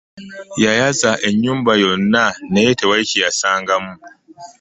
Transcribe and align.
Yayaza 0.63 1.11
enyumba 1.29 1.71
yonna 1.83 2.23
naye 2.51 2.71
tewali 2.79 3.03
kyeyasangamu. 3.09 3.93